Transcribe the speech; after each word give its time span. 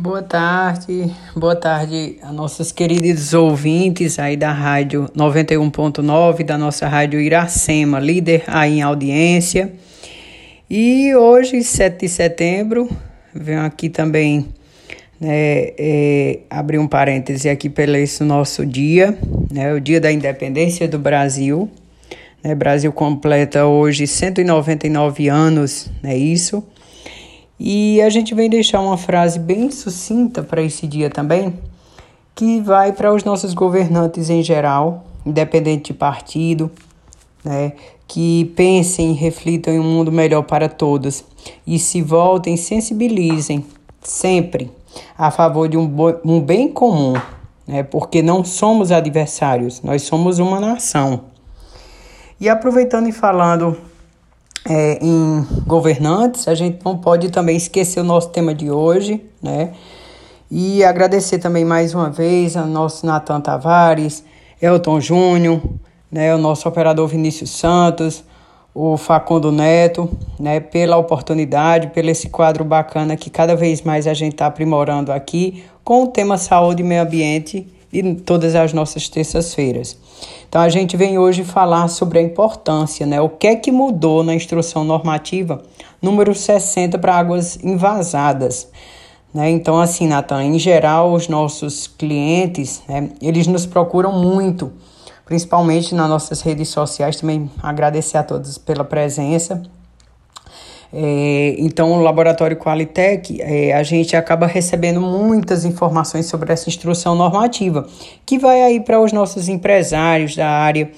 Boa 0.00 0.22
tarde, 0.22 1.12
boa 1.34 1.56
tarde 1.56 2.18
a 2.22 2.30
nossos 2.30 2.70
queridos 2.70 3.34
ouvintes 3.34 4.20
aí 4.20 4.36
da 4.36 4.52
rádio 4.52 5.10
91.9, 5.16 6.44
da 6.44 6.56
nossa 6.56 6.86
rádio 6.86 7.20
Iracema, 7.20 7.98
líder 7.98 8.44
aí 8.46 8.78
em 8.78 8.82
audiência. 8.82 9.72
E 10.70 11.12
hoje, 11.16 11.64
7 11.64 12.02
de 12.02 12.08
setembro, 12.08 12.88
venho 13.34 13.60
aqui 13.62 13.88
também 13.88 14.46
né, 15.20 15.72
é, 15.76 16.38
abrir 16.48 16.78
um 16.78 16.86
parêntese 16.86 17.48
aqui 17.48 17.68
pelo 17.68 17.96
esse 17.96 18.22
nosso 18.22 18.64
dia, 18.64 19.18
né, 19.50 19.74
o 19.74 19.80
dia 19.80 20.00
da 20.00 20.12
independência 20.12 20.86
do 20.86 21.00
Brasil. 21.00 21.68
Né, 22.40 22.54
Brasil 22.54 22.92
completa 22.92 23.66
hoje 23.66 24.06
199 24.06 25.28
anos, 25.28 25.90
é 26.04 26.06
né, 26.06 26.16
isso? 26.16 26.62
E 27.58 28.00
a 28.02 28.08
gente 28.08 28.34
vem 28.34 28.48
deixar 28.48 28.80
uma 28.80 28.96
frase 28.96 29.38
bem 29.38 29.70
sucinta 29.70 30.42
para 30.42 30.62
esse 30.62 30.86
dia 30.86 31.10
também, 31.10 31.58
que 32.34 32.60
vai 32.60 32.92
para 32.92 33.12
os 33.12 33.24
nossos 33.24 33.52
governantes 33.52 34.30
em 34.30 34.42
geral, 34.42 35.04
independente 35.26 35.92
de 35.92 35.94
partido, 35.94 36.70
né, 37.44 37.72
que 38.06 38.44
pensem 38.56 39.10
e 39.10 39.14
reflitam 39.14 39.74
em 39.74 39.80
um 39.80 39.84
mundo 39.84 40.12
melhor 40.12 40.42
para 40.42 40.68
todos 40.68 41.24
e 41.66 41.78
se 41.78 42.00
voltem, 42.00 42.56
sensibilizem 42.56 43.64
sempre 44.02 44.70
a 45.16 45.30
favor 45.30 45.68
de 45.68 45.76
um, 45.76 45.90
um 46.24 46.40
bem 46.40 46.68
comum, 46.68 47.14
né, 47.66 47.82
porque 47.82 48.22
não 48.22 48.44
somos 48.44 48.92
adversários, 48.92 49.82
nós 49.82 50.02
somos 50.02 50.38
uma 50.38 50.60
nação. 50.60 51.22
E 52.40 52.48
aproveitando 52.48 53.08
e 53.08 53.12
falando 53.12 53.76
é, 54.66 54.98
em 55.04 55.46
governantes, 55.66 56.48
a 56.48 56.54
gente 56.54 56.78
não 56.84 56.96
pode 56.96 57.30
também 57.30 57.56
esquecer 57.56 58.00
o 58.00 58.04
nosso 58.04 58.30
tema 58.30 58.54
de 58.54 58.70
hoje, 58.70 59.22
né? 59.42 59.72
E 60.50 60.82
agradecer 60.82 61.38
também 61.38 61.64
mais 61.64 61.94
uma 61.94 62.08
vez 62.08 62.56
ao 62.56 62.66
nosso 62.66 63.04
Natan 63.04 63.40
Tavares, 63.40 64.24
Elton 64.60 64.98
Júnior, 64.98 65.60
né, 66.10 66.34
o 66.34 66.38
nosso 66.38 66.66
operador 66.66 67.06
Vinícius 67.06 67.50
Santos, 67.50 68.24
o 68.74 68.96
Facundo 68.96 69.52
Neto, 69.52 70.08
né, 70.40 70.58
pela 70.58 70.96
oportunidade, 70.96 71.88
pelo 71.88 72.08
esse 72.08 72.30
quadro 72.30 72.64
bacana 72.64 73.16
que 73.16 73.28
cada 73.28 73.54
vez 73.54 73.82
mais 73.82 74.06
a 74.06 74.14
gente 74.14 74.32
está 74.32 74.46
aprimorando 74.46 75.12
aqui 75.12 75.64
com 75.84 76.04
o 76.04 76.06
tema 76.06 76.38
saúde 76.38 76.82
e 76.82 76.84
meio 76.84 77.02
ambiente 77.02 77.66
e 77.92 78.14
todas 78.14 78.54
as 78.54 78.72
nossas 78.72 79.08
terças-feiras. 79.08 79.96
Então 80.48 80.60
a 80.60 80.68
gente 80.68 80.96
vem 80.96 81.18
hoje 81.18 81.44
falar 81.44 81.88
sobre 81.88 82.18
a 82.18 82.22
importância, 82.22 83.06
né? 83.06 83.20
O 83.20 83.28
que 83.28 83.46
é 83.46 83.56
que 83.56 83.70
mudou 83.70 84.22
na 84.22 84.34
instrução 84.34 84.84
normativa 84.84 85.62
número 86.00 86.34
60 86.34 86.98
para 86.98 87.16
águas 87.16 87.58
invasadas. 87.62 88.68
Né? 89.32 89.50
Então, 89.50 89.78
assim, 89.80 90.06
Natan, 90.06 90.44
em 90.44 90.58
geral, 90.58 91.12
os 91.12 91.28
nossos 91.28 91.86
clientes, 91.86 92.82
né, 92.88 93.10
eles 93.20 93.46
nos 93.46 93.66
procuram 93.66 94.12
muito, 94.12 94.72
principalmente 95.24 95.94
nas 95.94 96.08
nossas 96.08 96.40
redes 96.40 96.68
sociais. 96.68 97.16
Também 97.16 97.50
agradecer 97.62 98.16
a 98.16 98.22
todos 98.22 98.56
pela 98.56 98.84
presença. 98.84 99.62
É, 100.92 101.54
então, 101.58 101.92
o 101.92 102.00
Laboratório 102.00 102.56
Qualitec, 102.56 103.40
é, 103.42 103.74
a 103.74 103.82
gente 103.82 104.16
acaba 104.16 104.46
recebendo 104.46 105.00
muitas 105.00 105.64
informações 105.64 106.26
sobre 106.26 106.52
essa 106.52 106.68
instrução 106.68 107.14
normativa, 107.14 107.86
que 108.24 108.38
vai 108.38 108.62
aí 108.62 108.80
para 108.80 108.98
os 109.00 109.12
nossos 109.12 109.48
empresários 109.48 110.34
da 110.34 110.48
área 110.48 110.90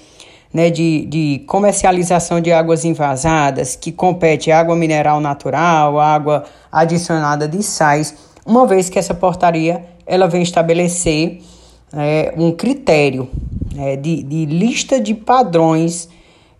né, 0.52 0.70
de, 0.70 1.06
de 1.06 1.44
comercialização 1.46 2.40
de 2.40 2.52
águas 2.52 2.84
invasadas, 2.84 3.74
que 3.74 3.90
compete 3.90 4.50
água 4.50 4.76
mineral 4.76 5.20
natural, 5.20 5.98
água 5.98 6.44
adicionada 6.70 7.48
de 7.48 7.62
sais, 7.62 8.14
uma 8.46 8.66
vez 8.66 8.88
que 8.88 8.98
essa 8.98 9.14
portaria 9.14 9.84
ela 10.06 10.26
vem 10.26 10.42
estabelecer 10.42 11.40
é, 11.92 12.32
um 12.36 12.52
critério 12.52 13.28
é, 13.76 13.96
de, 13.96 14.22
de 14.22 14.46
lista 14.46 15.00
de 15.00 15.14
padrões 15.14 16.08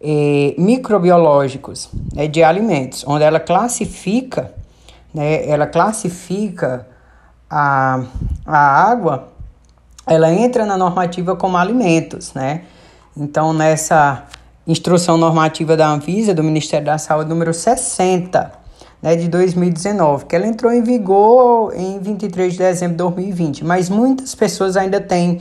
eh, 0.01 0.55
microbiológicos 0.57 1.91
né, 2.15 2.27
de 2.27 2.43
alimentos, 2.43 3.05
onde 3.07 3.25
ela 3.25 3.39
classifica, 3.39 4.55
né, 5.13 5.47
ela 5.49 5.67
classifica 5.67 6.87
a, 7.49 8.03
a 8.47 8.59
água, 8.91 9.29
ela 10.07 10.33
entra 10.33 10.65
na 10.65 10.77
normativa 10.77 11.37
como 11.37 11.57
alimentos, 11.57 12.33
né? 12.33 12.63
Então, 13.17 13.53
nessa 13.53 14.25
instrução 14.67 15.17
normativa 15.17 15.77
da 15.77 15.89
Anvisa, 15.89 16.33
do 16.33 16.43
Ministério 16.43 16.87
da 16.87 16.97
Saúde, 16.97 17.29
número 17.29 17.53
60, 17.53 18.53
né, 19.03 19.17
de 19.17 19.29
2019, 19.29 20.27
que 20.27 20.37
ela 20.37 20.47
entrou 20.47 20.73
em 20.73 20.83
vigor 20.83 21.75
em 21.75 21.99
23 21.99 22.53
de 22.53 22.59
dezembro 22.59 22.93
de 22.93 22.99
2020, 22.99 23.65
mas 23.65 23.89
muitas 23.89 24.35
pessoas 24.35 24.77
ainda 24.77 25.01
têm, 25.01 25.41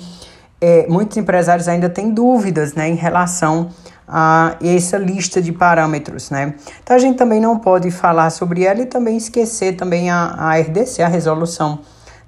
é, 0.60 0.88
muitos 0.88 1.18
empresários 1.18 1.68
ainda 1.68 1.90
têm 1.90 2.12
dúvidas, 2.12 2.74
né, 2.74 2.90
em 2.90 2.96
relação 2.96 3.70
a 4.12 4.56
essa 4.62 4.98
lista 4.98 5.40
de 5.40 5.52
parâmetros, 5.52 6.32
né? 6.32 6.56
Então 6.84 6.96
a 6.96 7.00
gente 7.00 7.16
também 7.16 7.40
não 7.40 7.60
pode 7.60 7.92
falar 7.92 8.32
sobre 8.32 8.64
ela 8.64 8.82
e 8.82 8.88
também 8.88 9.16
esquecer 9.16 9.76
também 9.76 10.10
a, 10.10 10.34
a 10.36 10.58
RDC, 10.58 11.04
a 11.04 11.08
resolução 11.08 11.80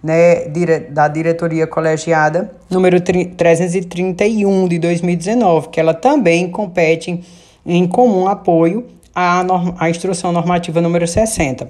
né, 0.04 0.46
da 0.90 1.08
diretoria 1.08 1.66
colegiada 1.66 2.52
número 2.70 3.02
331 3.02 4.68
de 4.68 4.78
2019, 4.78 5.70
que 5.70 5.80
ela 5.80 5.94
também 5.94 6.50
compete 6.50 7.24
em 7.66 7.88
comum 7.88 8.28
apoio 8.28 8.86
à, 9.14 9.44
norma, 9.44 9.76
à 9.80 9.90
instrução 9.90 10.32
normativa 10.32 10.82
número 10.82 11.08
60. 11.08 11.68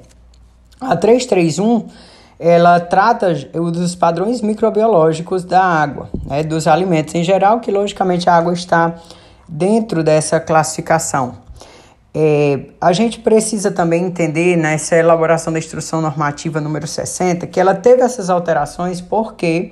A 0.80 0.96
331 0.96 1.88
ela 2.38 2.80
trata 2.80 3.34
dos 3.34 3.94
padrões 3.94 4.42
microbiológicos 4.42 5.44
da 5.44 5.64
água, 5.64 6.10
né, 6.26 6.42
dos 6.44 6.68
alimentos 6.68 7.14
em 7.14 7.24
geral, 7.24 7.60
que 7.60 7.70
logicamente 7.70 8.28
a 8.28 8.36
água 8.36 8.52
está 8.52 8.96
dentro 9.52 10.02
dessa 10.02 10.40
classificação. 10.40 11.36
É, 12.14 12.62
a 12.80 12.94
gente 12.94 13.20
precisa 13.20 13.70
também 13.70 14.06
entender 14.06 14.56
nessa 14.56 14.96
elaboração 14.96 15.52
da 15.52 15.60
instrução 15.60 16.02
normativa 16.02 16.60
número 16.60 16.86
60 16.86 17.48
que 17.48 17.58
ela 17.58 17.74
teve 17.74 18.02
essas 18.02 18.30
alterações 18.30 19.00
porque 19.00 19.72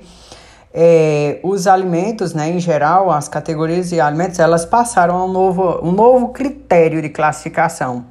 é, 0.72 1.38
os 1.42 1.66
alimentos, 1.66 2.32
né, 2.32 2.50
em 2.50 2.60
geral, 2.60 3.10
as 3.10 3.28
categorias 3.28 3.88
de 3.88 4.00
alimentos, 4.00 4.38
elas 4.38 4.64
passaram 4.64 5.16
a 5.16 5.24
um 5.24 5.32
novo, 5.32 5.80
um 5.82 5.92
novo 5.92 6.28
critério 6.28 7.02
de 7.02 7.08
classificação. 7.08 8.04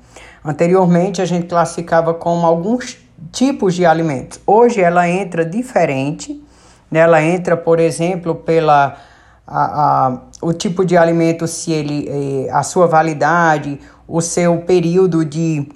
Anteriormente, 0.43 1.21
a 1.21 1.25
gente 1.25 1.47
classificava 1.47 2.13
como 2.13 2.45
alguns 2.45 2.97
tipos 3.31 3.75
de 3.75 3.85
alimentos. 3.85 4.39
Hoje, 4.45 4.81
ela 4.81 5.07
entra 5.07 5.45
diferente. 5.45 6.41
Né? 6.91 6.99
Ela 6.99 7.21
entra, 7.23 7.55
por 7.55 7.79
exemplo, 7.79 8.35
pela 8.35 8.97
a, 9.49 10.07
a, 10.07 10.17
o 10.41 10.53
tipo 10.53 10.85
de 10.85 10.95
alimento, 10.95 11.47
se 11.47 11.71
ele, 11.71 12.07
é, 12.07 12.51
a 12.51 12.61
sua 12.61 12.85
validade, 12.85 13.79
o 14.07 14.21
seu 14.21 14.57
período 14.59 15.25
de, 15.25 15.67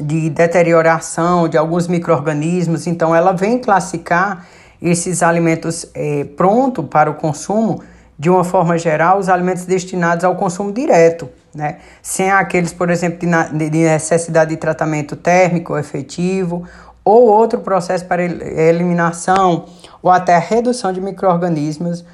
de 0.00 0.28
deterioração 0.28 1.48
de 1.48 1.56
alguns 1.56 1.86
micro-organismos. 1.86 2.88
Então, 2.88 3.14
ela 3.14 3.32
vem 3.32 3.58
classificar 3.58 4.46
esses 4.80 5.22
alimentos 5.22 5.86
é, 5.94 6.24
pronto 6.24 6.82
para 6.82 7.08
o 7.08 7.14
consumo, 7.14 7.82
de 8.18 8.28
uma 8.28 8.42
forma 8.42 8.76
geral, 8.76 9.18
os 9.18 9.28
alimentos 9.28 9.64
destinados 9.64 10.24
ao 10.24 10.34
consumo 10.34 10.72
direto, 10.72 11.28
né? 11.54 11.78
sem 12.02 12.30
aqueles, 12.30 12.72
por 12.72 12.90
exemplo, 12.90 13.18
de, 13.18 13.70
de 13.70 13.78
necessidade 13.78 14.50
de 14.50 14.56
tratamento 14.56 15.14
térmico 15.14 15.78
efetivo 15.78 16.64
ou 17.04 17.28
outro 17.28 17.60
processo 17.60 18.04
para 18.04 18.22
eliminação 18.22 19.66
ou 20.00 20.10
até 20.10 20.38
redução 20.38 20.92
de 20.92 21.00
micro-organismos 21.00 22.04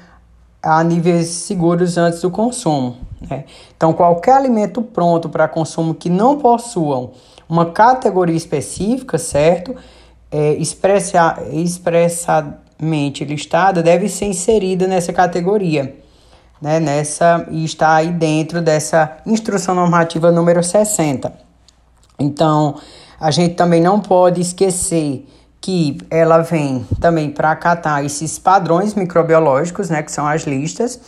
a 0.61 0.83
níveis 0.83 1.27
seguros 1.27 1.97
antes 1.97 2.21
do 2.21 2.29
consumo. 2.29 2.97
Né? 3.21 3.45
Então, 3.75 3.93
qualquer 3.93 4.33
alimento 4.33 4.81
pronto 4.81 5.29
para 5.29 5.47
consumo 5.47 5.93
que 5.93 6.09
não 6.09 6.37
possuam 6.37 7.11
uma 7.47 7.65
categoria 7.67 8.35
específica, 8.35 9.17
certo? 9.17 9.75
É, 10.31 10.53
expressa, 10.53 11.41
expressamente 11.51 13.25
listada, 13.25 13.81
deve 13.81 14.07
ser 14.07 14.25
inserida 14.25 14.87
nessa 14.87 15.11
categoria, 15.11 15.97
né? 16.61 16.79
Nessa, 16.79 17.47
e 17.49 17.65
está 17.65 17.95
aí 17.95 18.11
dentro 18.11 18.61
dessa 18.61 19.17
instrução 19.25 19.73
normativa 19.73 20.31
número 20.31 20.61
60. 20.61 21.33
Então, 22.19 22.75
a 23.19 23.31
gente 23.31 23.55
também 23.55 23.81
não 23.81 23.99
pode 23.99 24.39
esquecer 24.41 25.25
que 25.61 25.97
ela 26.09 26.39
vem 26.39 26.85
também 26.99 27.29
para 27.29 27.51
acatar 27.51 28.03
esses 28.05 28.39
padrões 28.39 28.93
microbiológicos, 28.95 29.89
né, 29.89 30.01
que 30.01 30.11
são 30.11 30.25
as 30.25 30.43
listas. 30.43 30.99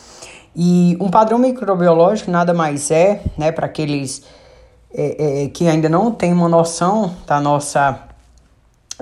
E 0.54 0.96
um 1.00 1.08
padrão 1.08 1.38
microbiológico 1.38 2.30
nada 2.30 2.52
mais 2.52 2.90
é, 2.90 3.22
né, 3.38 3.50
para 3.50 3.66
aqueles 3.66 4.22
é, 4.92 5.44
é, 5.44 5.48
que 5.48 5.66
ainda 5.66 5.88
não 5.88 6.10
têm 6.10 6.32
uma 6.32 6.48
noção 6.48 7.14
da 7.26 7.40
nossa, 7.40 8.00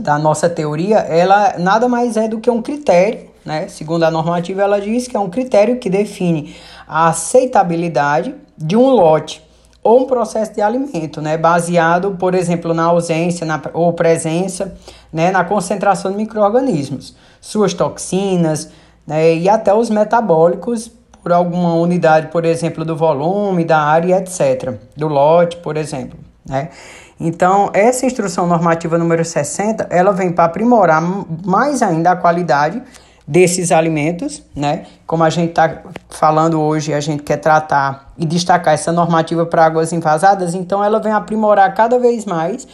da 0.01 0.19
nossa 0.19 0.49
teoria, 0.49 0.99
ela 0.99 1.59
nada 1.59 1.89
mais 1.89 2.17
é 2.17 2.29
do 2.29 2.39
que 2.39 2.49
um 2.49 2.63
critério, 2.63 3.29
né? 3.45 3.67
Segundo 3.69 4.05
a 4.05 4.11
normativa, 4.11 4.63
ela 4.63 4.81
diz 4.81 5.09
que 5.09 5.17
é 5.17 5.21
um 5.21 5.31
critério 5.31 5.79
que 5.79 5.91
define 5.91 6.55
a 6.87 7.09
aceitabilidade 7.09 8.35
de 8.57 8.77
um 8.77 8.91
lote 8.91 9.43
ou 9.83 10.03
um 10.03 10.07
processo 10.07 10.53
de 10.53 10.61
alimento, 10.61 11.23
né, 11.23 11.39
baseado, 11.39 12.17
por 12.19 12.35
exemplo, 12.35 12.75
na 12.75 12.85
ausência 12.85 13.47
na, 13.47 13.61
ou 13.73 13.93
presença 13.95 14.77
né, 15.13 15.31
na 15.31 15.45
concentração 15.45 16.11
de 16.11 16.17
micro-organismos, 16.17 17.15
suas 17.41 17.75
toxinas 17.75 18.71
né, 19.07 19.35
e 19.35 19.49
até 19.49 19.75
os 19.75 19.91
metabólicos 19.91 20.91
por 21.23 21.33
alguma 21.33 21.75
unidade, 21.75 22.29
por 22.29 22.45
exemplo, 22.45 22.85
do 22.85 22.97
volume, 22.97 23.65
da 23.65 23.79
área, 23.79 24.19
etc., 24.19 24.75
do 24.97 25.09
lote, 25.09 25.59
por 25.59 25.77
exemplo. 25.77 26.19
Né? 26.49 26.71
Então, 27.19 27.71
essa 27.75 28.07
instrução 28.07 28.47
normativa 28.47 28.97
número 28.97 29.25
60, 29.25 29.89
ela 29.91 30.13
vem 30.13 30.33
para 30.33 30.45
aprimorar 30.45 31.03
mais 31.45 31.83
ainda 31.83 32.13
a 32.13 32.17
qualidade 32.17 32.83
desses 33.27 33.71
alimentos, 33.71 34.43
né? 34.57 34.87
Como 35.07 35.23
a 35.23 35.31
gente 35.31 35.51
está 35.51 35.83
falando 36.09 36.61
hoje, 36.61 36.93
a 36.93 36.99
gente 36.99 37.23
quer 37.23 37.37
tratar 37.37 38.11
e 38.19 38.25
destacar 38.25 38.75
essa 38.75 38.91
normativa 38.91 39.47
para 39.47 39.67
águas 39.67 39.93
envasadas, 39.93 40.55
então 40.55 40.83
ela 40.83 40.99
vem 40.99 41.13
aprimorar 41.13 41.73
cada 41.75 41.99
vez 41.99 42.25
mais 42.25 42.67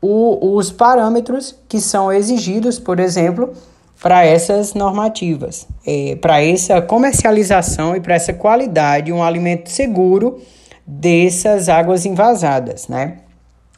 o, 0.00 0.56
os 0.56 0.70
parâmetros 0.70 1.54
que 1.68 1.80
são 1.80 2.12
exigidos, 2.12 2.78
por 2.78 2.98
exemplo, 2.98 3.52
para 4.02 4.24
essas 4.24 4.72
normativas, 4.72 5.66
é, 5.86 6.16
para 6.16 6.42
essa 6.42 6.80
comercialização 6.80 7.94
e 7.94 8.00
para 8.00 8.14
essa 8.14 8.32
qualidade, 8.32 9.12
um 9.12 9.22
alimento 9.22 9.68
seguro 9.68 10.40
dessas 10.86 11.68
águas 11.68 12.06
envasadas, 12.06 12.88
né? 12.88 13.18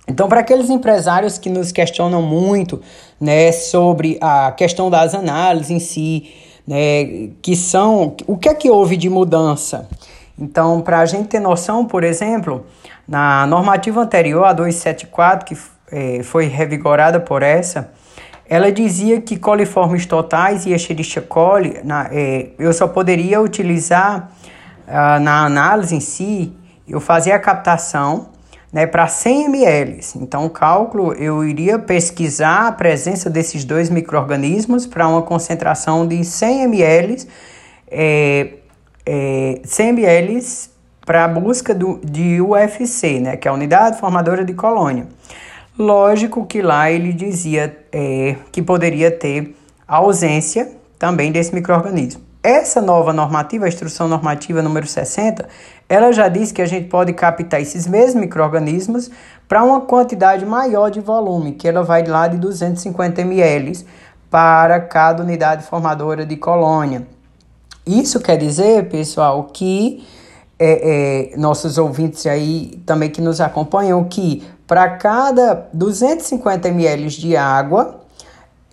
Então, 0.09 0.29
para 0.29 0.41
aqueles 0.41 0.69
empresários 0.69 1.39
que 1.39 1.49
nos 1.49 1.71
questionam 1.71 2.23
muito, 2.23 2.81
né, 3.21 3.53
sobre 3.53 4.19
a 4.21 4.51
questão 4.53 4.91
das 4.91 5.15
análises 5.15 5.71
em 5.71 5.79
si, 5.79 6.33
né, 6.67 7.31
que 7.41 7.55
são 7.55 8.17
o 8.27 8.37
que 8.37 8.49
é 8.49 8.55
que 8.55 8.69
houve 8.69 8.97
de 8.97 9.09
mudança? 9.09 9.89
Então, 10.39 10.81
para 10.81 11.01
a 11.01 11.07
gente 11.07 11.29
ter 11.29 11.41
noção, 11.41 11.85
por 11.85 12.03
exemplo, 12.03 12.67
na 13.07 13.47
normativa 13.47 14.01
anterior, 14.01 14.45
a 14.45 14.53
274, 14.53 15.47
que 15.47 15.55
é, 15.93 16.23
foi 16.23 16.47
revigorada 16.47 17.21
por 17.21 17.43
essa, 17.43 17.93
ela 18.49 18.73
dizia 18.73 19.21
que 19.21 19.37
coliformes 19.37 20.05
totais 20.05 20.67
e 20.67 20.73
Escherichia 20.73 21.23
coli, 21.23 21.81
na, 21.85 22.09
é, 22.11 22.49
eu 22.59 22.73
só 22.73 22.89
poderia 22.89 23.41
utilizar 23.41 24.31
ah, 24.87 25.21
na 25.21 25.44
análise 25.44 25.94
em 25.94 26.00
si, 26.00 26.53
eu 26.89 27.00
fazia 27.00 27.37
a 27.37 27.39
captação 27.39 28.29
né, 28.73 28.87
para 28.87 29.06
100 29.06 29.44
ml. 29.47 30.00
Então, 30.17 30.44
o 30.44 30.50
cálculo 30.50 31.12
eu 31.15 31.44
iria 31.44 31.79
pesquisar 31.79 32.69
a 32.69 32.73
presença 32.73 33.31
desses 33.31 33.65
dois 33.65 33.88
micro-organismos 33.88 34.87
para 34.87 35.06
uma 35.06 35.23
concentração 35.23 36.06
de 36.06 36.25
100 36.25 36.62
ml, 36.62 37.27
é, 37.91 38.55
é, 39.06 39.61
100 39.65 39.88
ml 39.88 40.43
para 41.06 41.25
a 41.25 41.29
busca 41.29 41.75
do, 41.75 42.00
de 42.05 42.41
UFC, 42.41 43.21
né, 43.21 43.37
que 43.37 43.47
é 43.47 43.50
a 43.50 43.55
unidade 43.55 43.99
formadora 43.99 44.45
de 44.45 44.55
colônia. 44.55 45.06
Lógico 45.79 46.45
que 46.45 46.61
lá 46.61 46.91
ele 46.91 47.13
dizia 47.13 47.77
é, 47.91 48.37
que 48.51 48.61
poderia 48.61 49.11
ter 49.11 49.57
ausência 49.89 50.71
também 50.99 51.33
desse 51.33 51.55
microorganismo. 51.55 52.21
Essa 52.43 52.81
nova 52.81 53.13
normativa, 53.13 53.65
a 53.65 53.69
instrução 53.69 54.09
normativa 54.09 54.61
número 54.61 54.87
60, 54.87 55.49
ela 55.89 56.13
já 56.13 56.29
diz 56.29 56.53
que 56.53 56.61
a 56.61 56.67
gente 56.67 56.89
pode 56.89 57.13
captar 57.13 57.61
esses 57.61 57.87
mesmos 57.87 58.21
micro-organismos 58.21 59.11
para 59.49 59.63
uma 59.63 59.83
quantidade 59.83 60.45
maior 60.45 60.91
de 60.91 61.01
volume, 61.01 61.53
que 61.53 61.69
ela 61.69 61.83
vai 61.83 62.05
lá 62.05 62.27
de 62.27 62.37
250 62.37 63.21
ml 63.21 63.87
para 64.31 64.81
cada 64.81 65.23
unidade 65.23 65.65
formadora 65.65 66.27
de 66.27 66.37
colônia. 66.37 67.07
Isso 67.87 68.21
quer 68.21 68.37
dizer, 68.37 68.89
pessoal, 68.89 69.45
que 69.45 70.05
é, 70.58 71.32
é, 71.32 71.37
nossos 71.37 71.78
ouvintes 71.78 72.26
aí 72.26 72.82
também 72.87 73.10
que 73.10 73.20
nos 73.20 73.40
acompanham, 73.40 74.04
que 74.04 74.43
para 74.66 74.88
cada 74.96 75.69
250 75.72 76.69
ml 76.69 77.08
de 77.08 77.37
água, 77.37 78.00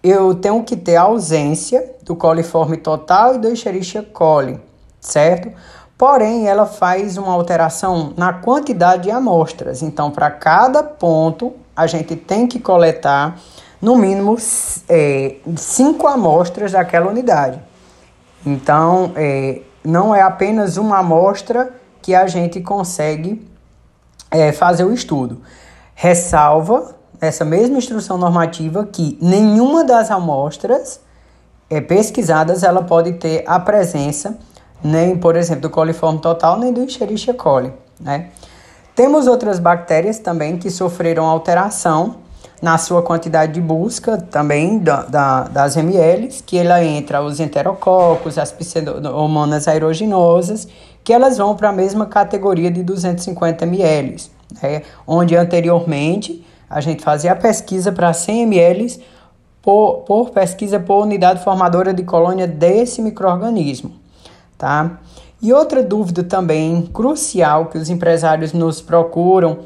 eu 0.03 0.33
tenho 0.35 0.63
que 0.63 0.77
ter 0.77 0.95
a 0.95 1.03
ausência 1.03 1.95
do 2.03 2.15
coliforme 2.15 2.77
total 2.77 3.35
e 3.35 3.37
do 3.37 3.49
Escherichia 3.49 4.03
coli, 4.03 4.59
certo? 4.99 5.51
Porém, 5.97 6.47
ela 6.47 6.65
faz 6.65 7.17
uma 7.17 7.33
alteração 7.33 8.13
na 8.15 8.31
quantidade 8.31 9.03
de 9.03 9.11
amostras. 9.11 9.81
Então, 9.81 10.09
para 10.09 10.31
cada 10.31 10.81
ponto, 10.81 11.53
a 11.75 11.85
gente 11.87 12.15
tem 12.15 12.47
que 12.47 12.57
coletar 12.57 13.37
no 13.81 13.97
mínimo 13.97 14.37
é, 14.87 15.35
cinco 15.57 16.07
amostras 16.07 16.71
daquela 16.71 17.09
unidade. 17.09 17.59
Então, 18.45 19.11
é, 19.15 19.61
não 19.83 20.13
é 20.13 20.21
apenas 20.21 20.77
uma 20.77 20.99
amostra 20.99 21.73
que 22.01 22.15
a 22.15 22.27
gente 22.27 22.61
consegue 22.61 23.47
é, 24.31 24.51
fazer 24.51 24.83
o 24.83 24.93
estudo. 24.93 25.41
Ressalva 25.95 26.95
essa 27.19 27.43
mesma 27.43 27.77
instrução 27.77 28.17
normativa 28.17 28.85
que 28.85 29.17
nenhuma 29.21 29.83
das 29.83 30.09
amostras 30.09 31.01
é, 31.69 31.81
pesquisadas 31.81 32.63
ela 32.63 32.83
pode 32.83 33.13
ter 33.13 33.43
a 33.45 33.59
presença 33.59 34.37
nem, 34.83 35.17
por 35.17 35.35
exemplo, 35.35 35.63
do 35.63 35.69
coliforme 35.69 36.19
total, 36.19 36.57
nem 36.57 36.71
do 36.71 36.81
Escherichia 36.81 37.33
coli, 37.33 37.73
né? 37.99 38.29
Temos 38.95 39.27
outras 39.27 39.59
bactérias 39.59 40.19
também 40.19 40.57
que 40.57 40.69
sofreram 40.69 41.25
alteração 41.25 42.17
na 42.61 42.77
sua 42.77 43.01
quantidade 43.01 43.53
de 43.53 43.61
busca 43.61 44.17
também 44.17 44.79
da, 44.79 45.03
da, 45.03 45.43
das 45.43 45.75
MLs, 45.75 46.43
que 46.45 46.57
ela 46.57 46.83
entra 46.83 47.21
os 47.21 47.39
enterococos, 47.39 48.37
as 48.37 48.51
pseudomonas 48.51 49.67
aeroginosas, 49.67 50.67
que 51.03 51.13
elas 51.13 51.37
vão 51.37 51.55
para 51.55 51.69
a 51.69 51.73
mesma 51.73 52.05
categoria 52.05 52.69
de 52.69 52.83
250 52.83 53.65
ml, 53.65 54.17
né? 54.61 54.81
onde 55.07 55.35
anteriormente 55.35 56.45
a 56.69 56.81
gente 56.81 57.03
fazia 57.03 57.31
a 57.31 57.35
pesquisa 57.35 57.91
para 57.91 58.13
100 58.13 58.43
ml 58.43 59.01
por, 59.61 59.99
por 59.99 60.29
pesquisa 60.31 60.79
por 60.79 61.03
unidade 61.03 61.43
formadora 61.43 61.93
de 61.93 62.03
colônia 62.03 62.47
desse 62.47 63.01
microorganismo, 63.01 63.93
tá? 64.57 64.99
E 65.41 65.53
outra 65.53 65.81
dúvida 65.81 66.21
também 66.23 66.81
crucial 66.93 67.67
que 67.67 67.77
os 67.77 67.89
empresários 67.89 68.51
nos 68.51 68.81
procuram, 68.81 69.59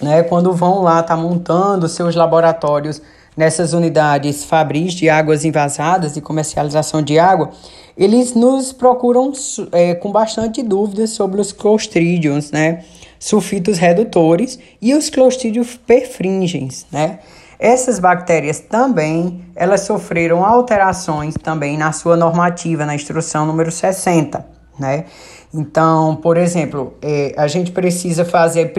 né, 0.00 0.22
quando 0.22 0.52
vão 0.52 0.82
lá 0.82 1.02
tá 1.02 1.16
montando 1.16 1.88
seus 1.88 2.14
laboratórios 2.14 3.00
nessas 3.36 3.72
unidades 3.72 4.44
fabris 4.44 4.92
de 4.94 5.08
águas 5.08 5.44
envasadas 5.44 6.16
e 6.16 6.20
comercialização 6.20 7.00
de 7.00 7.18
água, 7.18 7.50
eles 7.96 8.34
nos 8.34 8.72
procuram 8.72 9.32
é, 9.70 9.94
com 9.94 10.10
bastante 10.10 10.62
dúvidas 10.62 11.10
sobre 11.10 11.40
os 11.40 11.52
clostridiums, 11.52 12.50
né? 12.50 12.84
Sulfitos 13.18 13.78
redutores 13.78 14.58
e 14.82 14.94
os 14.94 15.08
clostridios 15.08 15.76
perfringens, 15.76 16.86
né? 16.90 17.20
Essas 17.58 17.98
bactérias 17.98 18.60
também, 18.60 19.44
elas 19.54 19.80
sofreram 19.80 20.44
alterações 20.44 21.34
também 21.42 21.76
na 21.76 21.90
sua 21.90 22.16
normativa, 22.16 22.86
na 22.86 22.94
instrução 22.94 23.46
número 23.46 23.72
60, 23.72 24.57
né? 24.78 25.04
Então, 25.52 26.16
por 26.16 26.36
exemplo, 26.36 26.94
é, 27.00 27.34
a 27.36 27.46
gente 27.46 27.72
precisa 27.72 28.24
fazer 28.24 28.72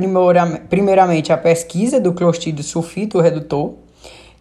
primeiramente 0.69 1.33
a 1.33 1.37
pesquisa 1.37 1.99
do 1.99 2.13
clostridio 2.13 2.63
sulfito 2.63 3.19
redutor, 3.19 3.73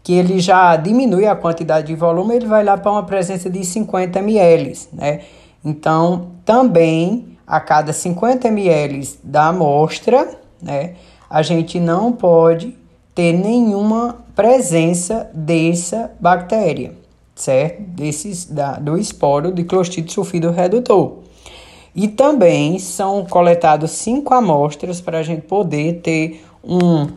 que 0.02 0.14
ele 0.14 0.38
já 0.38 0.76
diminui 0.76 1.26
a 1.26 1.34
quantidade 1.34 1.88
de 1.88 1.94
volume, 1.94 2.36
ele 2.36 2.46
vai 2.46 2.64
lá 2.64 2.76
para 2.76 2.92
uma 2.92 3.02
presença 3.02 3.50
de 3.50 3.64
50 3.64 4.18
ml, 4.20 4.78
né? 4.92 5.20
Então, 5.64 6.32
também 6.44 7.36
a 7.46 7.60
cada 7.60 7.92
50 7.92 8.46
ml 8.48 9.18
da 9.24 9.48
amostra, 9.48 10.38
né, 10.62 10.94
a 11.28 11.42
gente 11.42 11.80
não 11.80 12.12
pode 12.12 12.76
ter 13.14 13.32
nenhuma 13.32 14.24
presença 14.34 15.28
dessa 15.34 16.10
bactéria, 16.20 16.94
certo? 17.34 17.82
Desses, 17.82 18.44
da, 18.44 18.78
do 18.78 18.96
esporo 18.96 19.50
de 19.50 19.64
Clostridium 19.64 20.12
sulfido 20.12 20.50
redutor. 20.50 21.18
E 21.94 22.08
também 22.08 22.78
são 22.78 23.24
coletados 23.24 23.90
cinco 23.92 24.34
amostras 24.34 25.00
para 25.00 25.18
a 25.18 25.22
gente 25.22 25.42
poder 25.42 26.00
ter 26.02 26.44
um. 26.62 27.08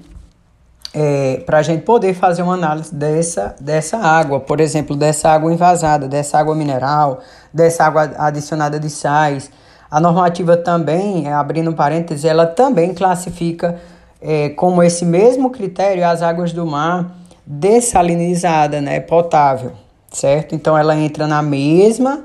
É, 0.93 1.37
para 1.45 1.59
a 1.59 1.61
gente 1.61 1.83
poder 1.83 2.13
fazer 2.13 2.41
uma 2.41 2.55
análise 2.55 2.93
dessa, 2.93 3.55
dessa 3.61 3.97
água, 3.97 4.41
por 4.41 4.59
exemplo, 4.59 4.93
dessa 4.93 5.29
água 5.29 5.53
envasada, 5.53 6.05
dessa 6.05 6.37
água 6.37 6.53
mineral, 6.53 7.19
dessa 7.53 7.85
água 7.85 8.11
adicionada 8.17 8.77
de 8.77 8.89
sais. 8.89 9.49
A 9.89 10.01
normativa 10.01 10.57
também, 10.57 11.31
abrindo 11.31 11.73
parênteses, 11.73 12.25
ela 12.25 12.45
também 12.45 12.93
classifica 12.93 13.79
é, 14.21 14.49
como 14.49 14.83
esse 14.83 15.03
mesmo 15.03 15.49
critério 15.49 16.07
as 16.07 16.21
águas 16.21 16.53
do 16.53 16.65
mar 16.65 17.15
dessalinizada, 17.45 18.79
né, 18.79 18.99
potável, 18.99 19.73
certo? 20.11 20.53
Então 20.55 20.77
ela 20.77 20.95
entra 20.95 21.25
na 21.27 21.41
mesma 21.41 22.23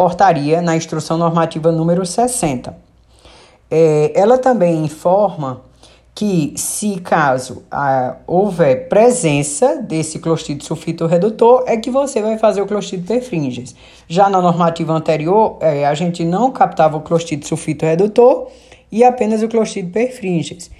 portaria 0.00 0.62
na 0.62 0.74
instrução 0.74 1.18
normativa 1.18 1.70
número 1.70 2.06
60. 2.06 2.74
É, 3.70 4.10
ela 4.14 4.38
também 4.38 4.82
informa 4.82 5.60
que 6.14 6.54
se 6.56 6.98
caso 7.00 7.64
ah, 7.70 8.16
houver 8.26 8.88
presença 8.88 9.76
desse 9.76 10.18
clostridio 10.18 10.64
sulfito 10.64 11.04
redutor, 11.04 11.64
é 11.66 11.76
que 11.76 11.90
você 11.90 12.22
vai 12.22 12.38
fazer 12.38 12.62
o 12.62 12.66
clostridio 12.66 13.06
perfringens. 13.06 13.76
Já 14.08 14.30
na 14.30 14.40
normativa 14.40 14.94
anterior, 14.94 15.58
é, 15.60 15.84
a 15.84 15.92
gente 15.92 16.24
não 16.24 16.50
captava 16.50 16.96
o 16.96 17.02
clostridio 17.02 17.46
sulfito 17.46 17.84
redutor 17.84 18.48
e 18.90 19.04
apenas 19.04 19.42
o 19.42 19.48
clostridio 19.48 19.92
perfringens. 19.92 20.70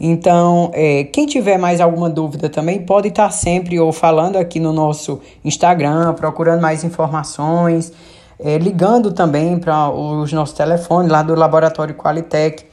Então, 0.00 0.70
é, 0.72 1.04
quem 1.04 1.26
tiver 1.26 1.58
mais 1.58 1.82
alguma 1.82 2.08
dúvida 2.08 2.48
também 2.48 2.80
pode 2.80 3.08
estar 3.08 3.30
sempre 3.30 3.78
ou 3.78 3.92
falando 3.92 4.36
aqui 4.36 4.58
no 4.58 4.72
nosso 4.72 5.20
Instagram, 5.44 6.14
procurando 6.14 6.62
mais 6.62 6.82
informações, 6.82 7.92
é, 8.42 8.58
ligando 8.58 9.12
também 9.12 9.58
para 9.58 9.90
os 9.90 10.32
nossos 10.32 10.54
telefones 10.56 11.10
lá 11.10 11.22
do 11.22 11.34
Laboratório 11.34 11.94
Qualitec, 11.94 12.66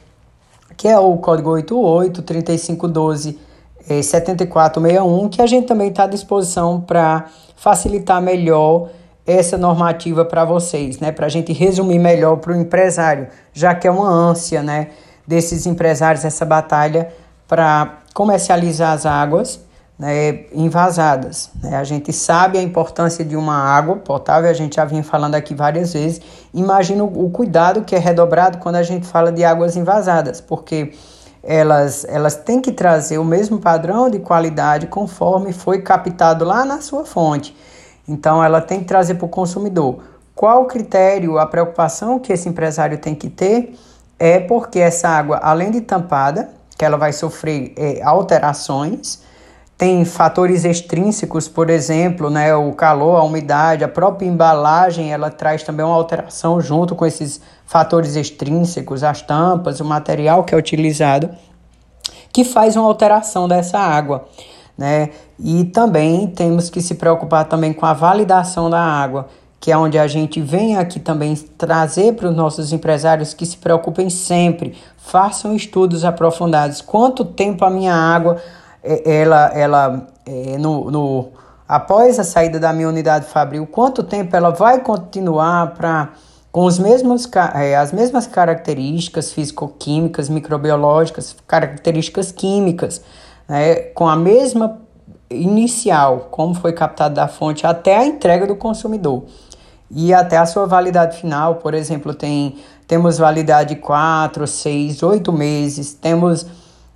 que 0.76 0.88
é 0.88 0.98
o 0.98 1.16
código 1.16 1.50
88 1.50 2.22
3512 2.22 3.38
é, 3.88 4.02
7461, 4.02 5.28
que 5.28 5.42
a 5.42 5.46
gente 5.46 5.66
também 5.66 5.88
está 5.88 6.04
à 6.04 6.06
disposição 6.06 6.80
para 6.80 7.26
facilitar 7.56 8.20
melhor 8.20 8.90
essa 9.26 9.58
normativa 9.58 10.24
para 10.24 10.44
vocês, 10.44 10.98
né? 11.00 11.12
Para 11.12 11.26
a 11.26 11.28
gente 11.28 11.52
resumir 11.52 11.98
melhor 11.98 12.36
para 12.36 12.52
o 12.52 12.56
empresário, 12.56 13.28
já 13.52 13.74
que 13.74 13.86
é 13.86 13.90
uma 13.90 14.08
ânsia, 14.08 14.62
né? 14.62 14.88
Desses 15.26 15.66
empresários 15.66 16.24
essa 16.24 16.46
batalha 16.46 17.12
para 17.46 17.98
comercializar 18.14 18.92
as 18.92 19.04
águas 19.04 19.60
né, 19.98 20.44
envasadas. 20.52 21.50
Né? 21.62 21.76
A 21.76 21.84
gente 21.84 22.12
sabe 22.12 22.56
a 22.56 22.62
importância 22.62 23.24
de 23.24 23.36
uma 23.36 23.56
água 23.56 23.96
potável, 23.96 24.48
a 24.48 24.54
gente 24.54 24.76
já 24.76 24.84
vinha 24.84 25.02
falando 25.02 25.34
aqui 25.34 25.54
várias 25.54 25.92
vezes. 25.92 26.20
Imagina 26.54 27.02
o 27.02 27.28
cuidado 27.30 27.82
que 27.82 27.96
é 27.96 27.98
redobrado 27.98 28.58
quando 28.58 28.76
a 28.76 28.82
gente 28.82 29.06
fala 29.06 29.32
de 29.32 29.44
águas 29.44 29.76
envasadas, 29.76 30.40
porque 30.40 30.92
elas, 31.42 32.04
elas 32.08 32.36
têm 32.36 32.60
que 32.60 32.70
trazer 32.70 33.18
o 33.18 33.24
mesmo 33.24 33.58
padrão 33.58 34.08
de 34.08 34.18
qualidade 34.18 34.86
conforme 34.86 35.52
foi 35.52 35.82
captado 35.82 36.44
lá 36.44 36.64
na 36.64 36.80
sua 36.80 37.04
fonte. 37.04 37.56
Então, 38.06 38.42
ela 38.42 38.60
tem 38.60 38.80
que 38.80 38.86
trazer 38.86 39.14
para 39.14 39.26
o 39.26 39.28
consumidor. 39.28 39.98
Qual 40.34 40.62
o 40.62 40.66
critério, 40.66 41.38
a 41.38 41.46
preocupação 41.46 42.18
que 42.18 42.32
esse 42.32 42.48
empresário 42.48 42.96
tem 42.98 43.14
que 43.14 43.28
ter 43.28 43.76
é 44.18 44.38
porque 44.38 44.78
essa 44.78 45.08
água, 45.08 45.38
além 45.42 45.70
de 45.70 45.80
tampada, 45.80 46.48
que 46.76 46.84
ela 46.84 46.96
vai 46.96 47.12
sofrer 47.12 47.72
é, 47.76 48.02
alterações, 48.02 49.20
tem 49.78 50.04
fatores 50.04 50.64
extrínsecos, 50.64 51.48
por 51.48 51.70
exemplo, 51.70 52.28
né, 52.28 52.54
o 52.54 52.72
calor, 52.72 53.16
a 53.16 53.22
umidade, 53.22 53.84
a 53.84 53.88
própria 53.88 54.26
embalagem, 54.26 55.12
ela 55.12 55.30
traz 55.30 55.62
também 55.62 55.86
uma 55.86 55.94
alteração 55.94 56.60
junto 56.60 56.94
com 56.94 57.06
esses 57.06 57.40
fatores 57.64 58.16
extrínsecos, 58.16 59.04
as 59.04 59.22
tampas, 59.22 59.80
o 59.80 59.84
material 59.84 60.44
que 60.44 60.52
é 60.54 60.58
utilizado, 60.58 61.30
que 62.32 62.44
faz 62.44 62.76
uma 62.76 62.86
alteração 62.86 63.46
dessa 63.46 63.78
água 63.78 64.26
né? 64.78 65.10
E 65.40 65.64
também 65.64 66.28
temos 66.28 66.70
que 66.70 66.80
se 66.80 66.94
preocupar 66.94 67.46
também 67.46 67.72
com 67.72 67.84
a 67.84 67.92
validação 67.92 68.70
da 68.70 68.80
água, 68.80 69.26
que 69.58 69.72
é 69.72 69.76
onde 69.76 69.98
a 69.98 70.06
gente 70.06 70.40
vem 70.40 70.76
aqui 70.76 71.00
também 71.00 71.34
trazer 71.34 72.14
para 72.14 72.28
os 72.28 72.36
nossos 72.36 72.72
empresários 72.72 73.34
que 73.34 73.44
se 73.44 73.56
preocupem 73.56 74.08
sempre, 74.08 74.78
façam 74.96 75.54
estudos 75.54 76.04
aprofundados. 76.04 76.80
Quanto 76.80 77.24
tempo 77.24 77.64
a 77.64 77.70
minha 77.70 77.92
água, 77.92 78.40
ela, 78.82 79.50
ela 79.54 80.06
é, 80.26 80.58
no, 80.58 80.90
no, 80.90 81.28
após 81.66 82.18
a 82.18 82.24
saída 82.24 82.58
da 82.58 82.72
minha 82.72 82.88
unidade 82.88 83.26
fabril, 83.26 83.66
quanto 83.66 84.02
tempo 84.02 84.34
ela 84.34 84.50
vai 84.50 84.80
continuar 84.80 85.74
para 85.74 86.10
com 86.50 86.64
os 86.64 86.78
mesmos, 86.78 87.28
é, 87.54 87.76
as 87.76 87.92
mesmas 87.92 88.26
características 88.26 89.32
físico-químicas, 89.32 90.28
microbiológicas, 90.28 91.36
características 91.46 92.32
químicas 92.32 93.02
né, 93.46 93.74
com 93.94 94.08
a 94.08 94.16
mesma 94.16 94.78
inicial, 95.30 96.28
como 96.30 96.54
foi 96.54 96.72
captado 96.72 97.14
da 97.14 97.28
fonte, 97.28 97.66
até 97.66 97.96
a 97.96 98.04
entrega 98.04 98.46
do 98.46 98.56
consumidor. 98.56 99.24
E 99.90 100.12
até 100.12 100.36
a 100.36 100.46
sua 100.46 100.66
validade 100.66 101.18
final, 101.18 101.56
por 101.56 101.74
exemplo, 101.74 102.14
tem, 102.14 102.56
temos 102.86 103.18
validade 103.18 103.76
4, 103.76 104.46
6, 104.46 105.02
8 105.02 105.32
meses, 105.32 105.94
temos 105.94 106.46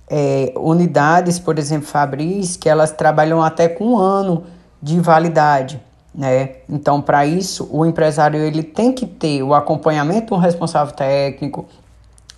é, 0.09 0.53
unidades, 0.57 1.39
por 1.39 1.57
exemplo, 1.57 1.87
Fabris, 1.87 2.57
que 2.57 2.69
elas 2.69 2.91
trabalham 2.91 3.41
até 3.41 3.67
com 3.67 3.93
um 3.93 3.97
ano 3.97 4.43
de 4.81 4.99
validade. 4.99 5.81
Né? 6.13 6.57
Então, 6.69 7.01
para 7.01 7.25
isso, 7.25 7.67
o 7.71 7.85
empresário 7.85 8.39
ele 8.39 8.61
tem 8.61 8.91
que 8.91 9.05
ter 9.05 9.41
o 9.41 9.53
acompanhamento 9.53 10.27
de 10.27 10.33
um 10.33 10.37
responsável 10.37 10.93
técnico, 10.93 11.65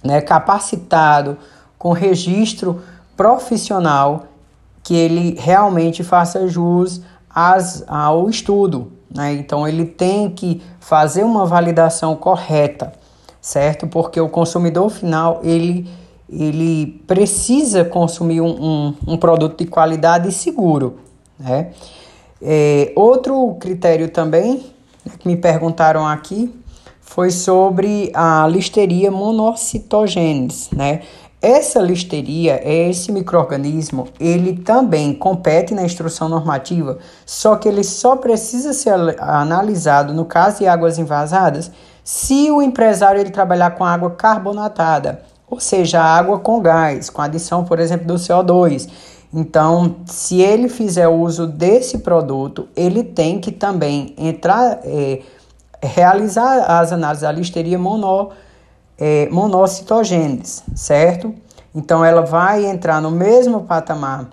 né, 0.03 0.22
capacitado, 0.22 1.38
com 1.77 1.91
registro 1.91 2.81
profissional 3.17 4.25
que 4.84 4.95
ele 4.95 5.36
realmente 5.39 6.03
faça 6.03 6.48
jus 6.48 7.01
às, 7.29 7.84
ao 7.88 8.29
estudo. 8.29 8.93
Né? 9.13 9.34
Então, 9.34 9.67
ele 9.67 9.86
tem 9.86 10.29
que 10.29 10.62
fazer 10.79 11.24
uma 11.24 11.45
validação 11.45 12.15
correta, 12.15 12.93
certo? 13.41 13.88
Porque 13.88 14.22
o 14.22 14.29
consumidor 14.29 14.89
final, 14.89 15.39
ele, 15.43 15.89
ele 16.29 17.03
precisa 17.08 17.86
consumir 17.86 18.41
um, 18.41 18.48
um, 18.48 18.96
um 19.08 19.17
produto 19.17 19.58
de 19.58 19.70
qualidade 19.70 20.29
e 20.29 20.32
seguro. 20.32 20.98
Né? 21.39 21.72
É, 22.41 22.91
outro 22.96 23.55
critério 23.60 24.10
também, 24.10 24.65
né, 25.05 25.13
que 25.20 25.27
me 25.27 25.38
perguntaram 25.38 26.05
aqui, 26.05 26.53
foi 27.01 27.32
sobre 27.32 28.12
a 28.13 28.48
listeria 28.48 29.12
monocitogênese, 29.12 30.75
né? 30.75 31.01
Essa 31.41 31.79
listeria, 31.79 32.60
esse 32.67 33.12
microorganismo, 33.12 34.08
ele 34.20 34.58
também 34.58 35.13
compete 35.13 35.75
na 35.75 35.84
instrução 35.84 36.27
normativa, 36.27 36.98
só 37.24 37.55
que 37.55 37.67
ele 37.70 37.84
só 37.84 38.15
precisa 38.15 38.74
ser 38.74 38.96
analisado 39.20 40.12
no 40.12 40.25
caso 40.25 40.60
de 40.60 40.67
águas 40.67 40.98
envasadas 40.98 41.72
se 42.03 42.50
o 42.50 42.62
empresário 42.62 43.22
ele 43.22 43.29
trabalhar 43.29 43.72
com 43.72 43.84
água 43.84 44.10
carbonatada, 44.12 45.22
ou 45.49 45.59
seja, 45.59 46.01
água 46.01 46.39
com 46.39 46.59
gás, 46.59 47.09
com 47.09 47.21
adição, 47.21 47.63
por 47.63 47.79
exemplo, 47.79 48.07
do 48.07 48.15
CO2. 48.15 48.89
Então, 49.33 49.97
se 50.05 50.41
ele 50.41 50.69
fizer 50.69 51.07
uso 51.07 51.45
desse 51.45 51.99
produto, 51.99 52.67
ele 52.75 53.03
tem 53.03 53.39
que 53.39 53.51
também 53.51 54.13
entrar, 54.17 54.79
é, 54.83 55.21
realizar 55.81 56.79
as 56.79 56.91
análises 56.91 57.23
da 57.23 57.31
listeria 57.31 57.77
monó 57.77 58.29
é, 58.97 59.27
monocitogênese, 59.29 60.63
certo? 60.73 61.33
Então 61.73 62.03
ela 62.03 62.21
vai 62.21 62.65
entrar 62.65 63.01
no 63.01 63.11
mesmo 63.11 63.63
patamar 63.65 64.29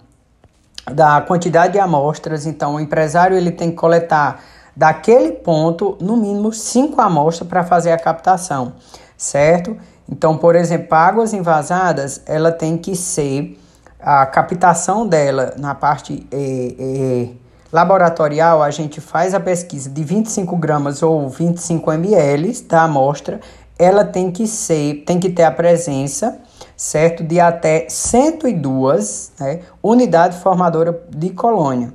da 0.91 1.21
quantidade 1.21 1.73
de 1.73 1.79
amostras. 1.79 2.47
Então 2.47 2.77
o 2.77 2.81
empresário 2.81 3.37
ele 3.37 3.51
tem 3.51 3.71
que 3.71 3.77
coletar 3.77 4.41
daquele 4.77 5.33
ponto 5.33 5.97
no 6.01 6.17
mínimo 6.17 6.53
cinco 6.53 7.01
amostras 7.01 7.49
para 7.49 7.65
fazer 7.65 7.93
a 7.93 7.99
captação, 7.99 8.75
certo? 9.17 9.77
Então, 10.13 10.37
por 10.37 10.55
exemplo, 10.55 10.95
águas 10.95 11.33
envasadas, 11.33 12.21
ela 12.27 12.53
tem 12.53 12.77
que 12.77 12.95
ser 12.95 13.59
a 13.99 14.27
captação 14.27 15.07
dela 15.07 15.55
na 15.57 15.75
parte 15.75 16.27
é, 16.31 16.75
é, 16.79 17.29
laboratorial, 17.73 18.63
a 18.63 18.71
gente 18.71 19.01
faz 19.01 19.33
a 19.33 19.41
pesquisa 19.41 19.89
de 19.89 20.05
25 20.05 20.55
gramas 20.57 21.03
ou 21.03 21.31
25 21.31 21.91
ml 21.93 22.61
da 22.69 22.83
amostra 22.83 23.41
ela 23.79 24.05
tem 24.05 24.31
que 24.31 24.47
ser, 24.47 25.03
tem 25.07 25.19
que 25.19 25.31
ter 25.31 25.45
a 25.45 25.51
presença, 25.51 26.39
certo, 26.77 27.25
de 27.25 27.41
até 27.41 27.87
102 27.89 29.33
né, 29.41 29.61
unidades 29.83 30.39
formadoras 30.39 30.95
de 31.09 31.31
colônia. 31.31 31.91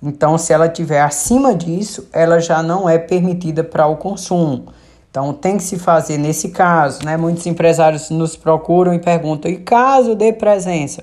Então, 0.00 0.38
se 0.38 0.52
ela 0.52 0.68
tiver 0.68 1.00
acima 1.00 1.52
disso, 1.52 2.08
ela 2.12 2.38
já 2.38 2.62
não 2.62 2.88
é 2.88 2.96
permitida 2.96 3.64
para 3.64 3.88
o 3.88 3.96
consumo. 3.96 4.66
Então, 5.16 5.32
tem 5.32 5.56
que 5.56 5.62
se 5.62 5.78
fazer 5.78 6.18
nesse 6.18 6.50
caso, 6.50 6.98
né? 7.02 7.16
Muitos 7.16 7.46
empresários 7.46 8.10
nos 8.10 8.36
procuram 8.36 8.92
e 8.92 8.98
perguntam: 8.98 9.50
e 9.50 9.56
caso 9.56 10.14
de 10.14 10.30
presença? 10.34 11.02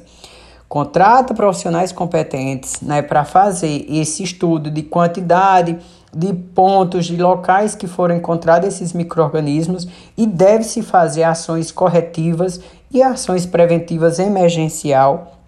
Contrata 0.69 1.33
profissionais 1.33 1.91
competentes, 1.91 2.79
né, 2.79 3.01
para 3.01 3.25
fazer 3.25 3.87
esse 3.89 4.21
estudo 4.21 4.69
de 4.69 4.83
quantidade 4.83 5.79
de 6.15 6.31
pontos, 6.31 7.07
de 7.07 7.17
locais 7.17 7.73
que 7.73 7.87
foram 7.87 8.15
encontrados 8.15 8.67
esses 8.67 8.93
micro-organismos 8.93 9.87
e 10.15 10.27
deve-se 10.27 10.83
fazer 10.83 11.23
ações 11.23 11.71
corretivas 11.71 12.61
e 12.91 13.01
ações 13.01 13.47
preventivas 13.47 14.19
emergencial, 14.19 15.39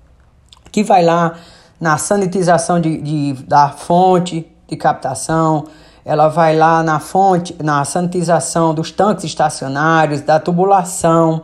que 0.72 0.84
vai 0.84 1.06
lá 1.06 1.36
na 1.80 2.00
sanitização 2.00 2.82
de, 2.82 2.98
de, 3.00 3.34
da 3.44 3.70
fonte 3.70 4.52
de 4.68 4.76
captação, 4.76 5.66
ela 6.06 6.28
vai 6.28 6.56
lá 6.56 6.84
na 6.84 7.00
fonte, 7.00 7.56
na 7.64 7.84
sanitização 7.84 8.76
dos 8.76 8.92
tanques 8.92 9.26
estacionários, 9.26 10.22
da 10.22 10.40
tubulação, 10.40 11.42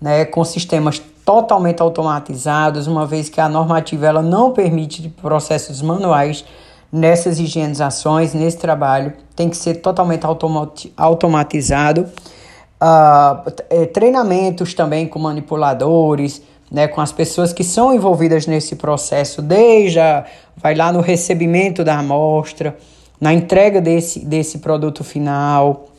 né, 0.00 0.24
com 0.24 0.44
sistemas 0.44 1.00
totalmente 1.24 1.80
automatizados, 1.80 2.88
uma 2.88 3.06
vez 3.06 3.28
que 3.28 3.40
a 3.40 3.48
normativa 3.48 4.06
ela 4.06 4.20
não 4.20 4.52
permite 4.52 5.08
processos 5.22 5.80
manuais 5.80 6.44
nessas 6.92 7.38
higienizações, 7.38 8.34
nesse 8.34 8.58
trabalho, 8.58 9.12
tem 9.36 9.48
que 9.48 9.56
ser 9.56 9.74
totalmente 9.76 10.26
automatizado. 10.96 12.08
Uh, 12.82 13.86
treinamentos 13.92 14.74
também 14.74 15.06
com 15.06 15.20
manipuladores, 15.20 16.42
né, 16.68 16.88
com 16.88 17.00
as 17.00 17.12
pessoas 17.12 17.52
que 17.52 17.62
são 17.62 17.94
envolvidas 17.94 18.46
nesse 18.46 18.74
processo, 18.74 19.40
desde 19.40 20.00
a, 20.00 20.24
vai 20.56 20.74
lá 20.74 20.92
no 20.92 21.00
recebimento 21.00 21.84
da 21.84 21.98
amostra, 21.98 22.76
na 23.20 23.34
entrega 23.34 23.80
desse, 23.80 24.24
desse 24.24 24.58
produto 24.58 25.04
final, 25.04 25.90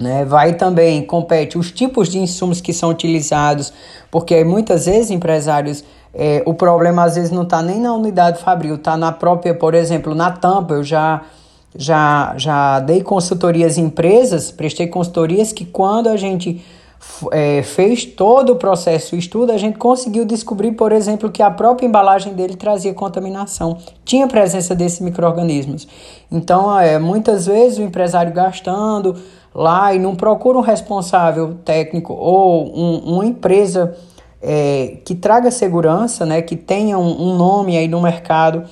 né? 0.00 0.24
Vai 0.24 0.54
também, 0.54 1.02
compete 1.02 1.56
os 1.56 1.70
tipos 1.70 2.08
de 2.08 2.18
insumos 2.18 2.60
que 2.60 2.72
são 2.72 2.90
utilizados, 2.90 3.72
porque 4.10 4.44
muitas 4.44 4.86
vezes 4.86 5.10
empresários, 5.10 5.84
é, 6.12 6.42
o 6.46 6.54
problema 6.54 7.04
às 7.04 7.16
vezes 7.16 7.30
não 7.30 7.42
está 7.42 7.62
nem 7.62 7.80
na 7.80 7.94
unidade 7.94 8.40
fabril, 8.40 8.76
está 8.76 8.96
na 8.96 9.12
própria, 9.12 9.54
por 9.54 9.74
exemplo, 9.74 10.14
na 10.14 10.30
tampa. 10.30 10.74
Eu 10.74 10.84
já, 10.84 11.22
já, 11.74 12.34
já 12.36 12.80
dei 12.80 13.02
consultorias 13.02 13.78
em 13.78 13.84
empresas, 13.84 14.50
prestei 14.50 14.86
consultorias 14.86 15.52
que 15.52 15.64
quando 15.64 16.08
a 16.08 16.16
gente 16.16 16.62
é, 17.32 17.62
fez 17.62 18.04
todo 18.04 18.52
o 18.52 18.56
processo 18.56 19.14
o 19.14 19.18
estudo, 19.18 19.52
a 19.52 19.56
gente 19.56 19.78
conseguiu 19.78 20.24
descobrir, 20.24 20.72
por 20.72 20.92
exemplo, 20.92 21.30
que 21.30 21.42
a 21.42 21.50
própria 21.50 21.86
embalagem 21.86 22.34
dele 22.34 22.56
trazia 22.56 22.92
contaminação, 22.94 23.78
tinha 24.04 24.26
presença 24.26 24.74
desses 24.74 25.00
micro-organismos. 25.00 25.86
Então, 26.30 26.78
é, 26.78 26.98
muitas 26.98 27.46
vezes 27.46 27.78
o 27.78 27.82
empresário 27.82 28.32
gastando 28.32 29.16
lá 29.54 29.94
e 29.94 29.98
não 29.98 30.14
procura 30.14 30.58
um 30.58 30.62
responsável 30.62 31.54
técnico 31.64 32.12
ou 32.12 32.66
um, 32.76 33.14
uma 33.14 33.24
empresa 33.24 33.96
é, 34.42 34.98
que 35.04 35.14
traga 35.14 35.50
segurança, 35.50 36.26
né, 36.26 36.42
que 36.42 36.56
tenha 36.56 36.98
um, 36.98 37.30
um 37.30 37.36
nome 37.36 37.76
aí 37.76 37.88
no 37.88 38.00
mercado 38.02 38.64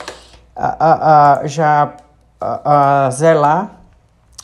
a, 0.54 0.76
a, 0.78 1.40
a 1.40 1.46
já 1.46 1.96
a, 2.40 3.06
a 3.06 3.10
zelar 3.10 3.80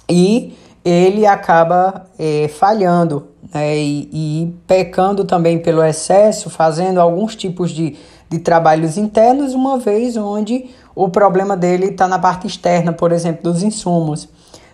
e 0.08 0.56
ele 0.84 1.26
acaba 1.26 2.06
é, 2.18 2.48
falhando 2.48 3.28
né, 3.52 3.76
e, 3.76 4.08
e, 4.12 4.54
pecando 4.66 5.24
também 5.24 5.58
pelo 5.58 5.82
excesso, 5.82 6.48
fazendo 6.48 7.00
alguns 7.00 7.36
tipos 7.36 7.70
de, 7.70 7.96
de 8.28 8.38
trabalhos 8.38 8.96
internos, 8.96 9.54
uma 9.54 9.78
vez 9.78 10.16
onde 10.16 10.70
o 10.94 11.08
problema 11.08 11.56
dele 11.56 11.86
está 11.86 12.08
na 12.08 12.18
parte 12.18 12.46
externa, 12.46 12.92
por 12.92 13.12
exemplo, 13.12 13.52
dos 13.52 13.62
insumos. 13.62 14.28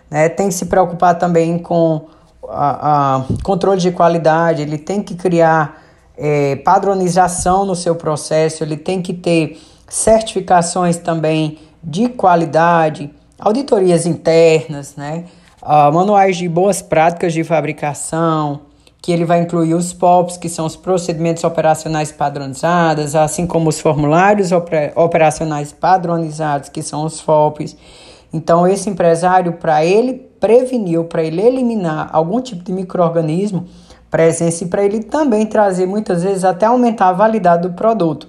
Né? 0.09 0.29
Tem 0.29 0.47
que 0.47 0.53
se 0.53 0.65
preocupar 0.65 1.17
também 1.17 1.59
com 1.59 2.05
a, 2.47 3.17
a 3.17 3.25
controle 3.43 3.79
de 3.79 3.91
qualidade, 3.91 4.61
ele 4.61 4.77
tem 4.77 5.03
que 5.03 5.15
criar 5.15 5.81
é, 6.17 6.55
padronização 6.57 7.65
no 7.65 7.75
seu 7.75 7.95
processo, 7.95 8.63
ele 8.63 8.77
tem 8.77 9.01
que 9.01 9.13
ter 9.13 9.61
certificações 9.87 10.97
também 10.97 11.59
de 11.83 12.09
qualidade, 12.09 13.13
auditorias 13.39 14.05
internas, 14.05 14.95
né? 14.95 15.25
Uh, 15.67 15.93
manuais 15.93 16.37
de 16.37 16.47
boas 16.47 16.81
práticas 16.81 17.33
de 17.33 17.43
fabricação, 17.43 18.61
que 19.01 19.11
ele 19.11 19.25
vai 19.25 19.41
incluir 19.41 19.73
os 19.73 19.93
POPs, 19.93 20.37
que 20.37 20.47
são 20.47 20.65
os 20.65 20.75
procedimentos 20.75 21.43
operacionais 21.43 22.11
padronizados, 22.11 23.15
assim 23.15 23.45
como 23.45 23.69
os 23.69 23.79
formulários 23.79 24.51
operacionais 24.95 25.73
padronizados, 25.73 26.69
que 26.69 26.81
são 26.81 27.05
os 27.05 27.19
FOPs. 27.19 27.75
Então, 28.33 28.67
esse 28.67 28.89
empresário, 28.89 29.53
para 29.53 29.85
ele 29.85 30.13
prevenir, 30.39 31.03
para 31.03 31.23
ele 31.23 31.41
eliminar 31.41 32.09
algum 32.11 32.41
tipo 32.41 32.63
de 32.63 32.71
microorganismo 32.71 33.67
presença 34.09 34.63
e 34.63 34.67
para 34.67 34.83
ele 34.83 35.03
também 35.03 35.45
trazer, 35.45 35.85
muitas 35.85 36.23
vezes, 36.23 36.43
até 36.43 36.65
aumentar 36.65 37.09
a 37.09 37.13
validade 37.13 37.67
do 37.67 37.73
produto. 37.73 38.27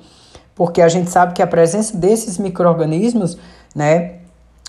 Porque 0.55 0.83
a 0.83 0.89
gente 0.89 1.09
sabe 1.09 1.35
que 1.35 1.43
a 1.43 1.47
presença 1.47 1.97
desses 1.97 2.37
micro-organismos, 2.37 3.39
né, 3.75 4.18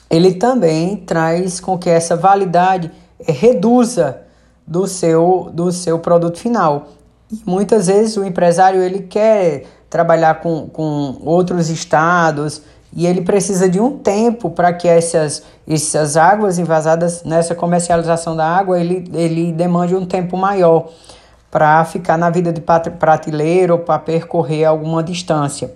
ele 0.09 0.33
também 0.33 0.95
traz 0.97 1.59
com 1.59 1.77
que 1.77 1.89
essa 1.89 2.15
validade 2.15 2.91
eh, 3.19 3.31
reduza 3.31 4.21
do 4.65 4.87
seu, 4.87 5.49
do 5.53 5.71
seu 5.71 5.99
produto 5.99 6.39
final. 6.39 6.87
E 7.31 7.41
muitas 7.45 7.87
vezes 7.87 8.17
o 8.17 8.23
empresário 8.23 8.81
ele 8.81 9.03
quer 9.03 9.65
trabalhar 9.89 10.41
com, 10.41 10.67
com 10.67 11.17
outros 11.23 11.69
estados 11.69 12.61
e 12.93 13.05
ele 13.05 13.21
precisa 13.21 13.69
de 13.69 13.79
um 13.79 13.97
tempo 13.97 14.49
para 14.49 14.73
que 14.73 14.87
essas, 14.87 15.43
essas 15.67 16.17
águas 16.17 16.57
envasadas 16.57 17.23
nessa 17.23 17.53
comercialização 17.53 18.35
da 18.35 18.45
água 18.45 18.79
ele, 18.79 19.09
ele 19.13 19.51
demande 19.51 19.95
um 19.95 20.05
tempo 20.05 20.35
maior 20.35 20.89
para 21.51 21.83
ficar 21.85 22.17
na 22.17 22.29
vida 22.29 22.51
de 22.51 22.61
prateleiro 22.61 23.73
ou 23.73 23.79
para 23.79 23.99
percorrer 23.99 24.65
alguma 24.65 25.03
distância. 25.03 25.73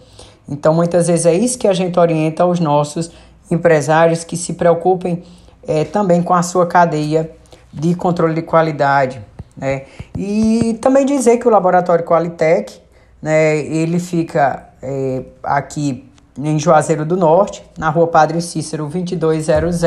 Então, 0.48 0.74
muitas 0.74 1.08
vezes 1.08 1.26
é 1.26 1.34
isso 1.34 1.58
que 1.58 1.68
a 1.68 1.74
gente 1.74 2.00
orienta 2.00 2.44
aos 2.44 2.60
nossos 2.60 3.12
empresários 3.54 4.24
que 4.24 4.36
se 4.36 4.54
preocupem 4.54 5.24
é, 5.68 5.84
também 5.84 6.22
com 6.22 6.34
a 6.34 6.44
sua 6.44 6.66
cadeia 6.66 7.32
de 7.72 7.96
controle 7.96 8.34
de 8.34 8.42
qualidade. 8.42 9.22
Né? 9.56 9.84
E 10.18 10.78
também 10.82 11.06
dizer 11.06 11.38
que 11.38 11.48
o 11.48 11.52
laboratório 11.52 12.04
Qualitec, 12.06 12.80
né, 13.22 13.58
ele 13.58 14.00
fica 14.00 14.70
é, 14.82 15.24
aqui 15.44 16.10
em 16.38 16.60
Juazeiro 16.60 17.06
do 17.06 17.16
Norte, 17.16 17.64
na 17.78 17.90
rua 17.90 18.08
Padre 18.08 18.42
Cícero 18.42 18.88
2200, 18.88 19.82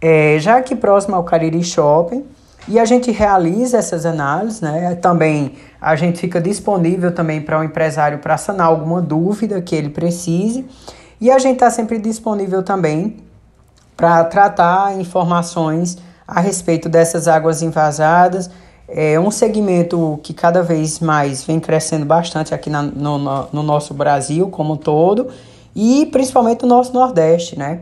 é, 0.00 0.36
já 0.38 0.58
aqui 0.58 0.76
próximo 0.76 1.16
ao 1.16 1.24
Cariri 1.24 1.62
Shopping. 1.62 2.24
E 2.66 2.78
a 2.78 2.84
gente 2.84 3.10
realiza 3.10 3.78
essas 3.78 4.04
análises, 4.04 4.60
né? 4.60 4.94
Também 4.96 5.54
a 5.80 5.96
gente 5.96 6.18
fica 6.18 6.38
disponível 6.38 7.10
também 7.10 7.40
para 7.40 7.56
o 7.56 7.60
um 7.62 7.64
empresário 7.64 8.18
para 8.18 8.36
sanar 8.36 8.66
alguma 8.66 9.00
dúvida 9.00 9.62
que 9.62 9.74
ele 9.74 9.88
precise. 9.88 10.66
E 11.20 11.30
a 11.30 11.38
gente 11.38 11.54
está 11.54 11.70
sempre 11.70 11.98
disponível 11.98 12.62
também 12.62 13.16
para 13.96 14.22
tratar 14.24 14.96
informações 14.98 15.98
a 16.26 16.40
respeito 16.40 16.88
dessas 16.88 17.26
águas 17.26 17.62
invasadas. 17.62 18.48
É 18.86 19.18
um 19.18 19.30
segmento 19.30 20.20
que 20.22 20.32
cada 20.32 20.62
vez 20.62 21.00
mais 21.00 21.42
vem 21.42 21.58
crescendo 21.58 22.06
bastante 22.06 22.54
aqui 22.54 22.70
na, 22.70 22.82
no, 22.82 23.18
no, 23.52 23.62
nosso 23.62 23.92
Brasil 23.92 24.48
como 24.48 24.74
um 24.74 24.76
todo 24.76 25.28
e 25.74 26.06
principalmente 26.06 26.62
no 26.62 26.68
nosso 26.68 26.94
Nordeste, 26.94 27.58
né? 27.58 27.80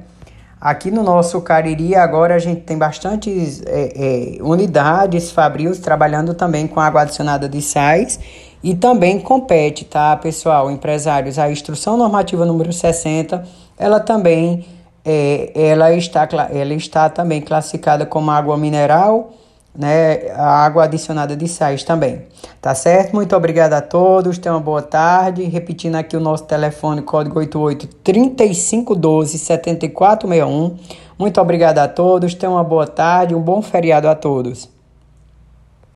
Aqui 0.59 0.91
no 0.91 1.03
nosso 1.03 1.41
Cariri 1.43 1.95
agora 1.95 2.35
a 2.35 2.39
gente 2.39 2.63
tem 2.63 2.79
bastantes 2.79 3.63
é, 3.67 4.39
é, 4.39 4.43
unidades 4.43 5.31
fabrios 5.31 5.79
trabalhando 5.79 6.33
também 6.33 6.67
com 6.67 6.81
água 6.81 7.03
adicionada 7.03 7.49
de 7.49 7.61
sais 7.61 8.19
e 8.63 8.75
também 8.75 9.21
compete, 9.21 9.85
tá, 9.85 10.17
pessoal, 10.17 10.71
empresários, 10.71 11.39
a 11.39 11.51
instrução 11.51 11.97
normativa 11.97 12.45
número 12.45 12.73
60, 12.73 13.45
ela 13.79 14.01
também 14.01 14.65
é, 15.05 15.53
ela 15.55 15.93
está, 15.93 16.29
ela 16.51 16.75
está 16.75 17.09
também 17.09 17.41
classificada 17.41 18.05
como 18.05 18.31
água 18.31 18.57
mineral, 18.57 19.35
né, 19.73 20.31
a 20.33 20.65
água 20.65 20.85
adicionada 20.85 21.37
de 21.37 21.47
sais 21.47 21.85
também. 21.85 22.23
Tá 22.61 22.75
certo? 22.75 23.15
Muito 23.15 23.37
obrigado 23.37 23.75
a 23.75 23.81
todos, 23.81 24.39
tenham 24.39 24.57
uma 24.57 24.63
boa 24.63 24.83
tarde. 24.83 25.45
Repetindo 25.45 25.95
aqui 25.95 26.17
o 26.17 26.21
nosso 26.21 26.45
telefone, 26.45 27.03
código 27.03 27.39
88 27.39 27.87
3512 28.03 29.39
7461. 29.39 30.77
Muito 31.19 31.41
obrigado 31.41 31.79
a 31.79 31.87
todos, 31.87 32.35
tenham 32.35 32.55
uma 32.55 32.65
boa 32.65 32.87
tarde, 32.87 33.35
um 33.35 33.41
bom 33.41 33.63
feriado 33.63 34.09
a 34.09 34.15
todos. 34.15 34.76